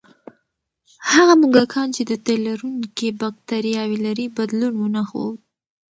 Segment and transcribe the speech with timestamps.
[1.11, 5.37] هغه موږکان چې د تیلرونکي بکتریاوې لري، بدلون ونه ښود.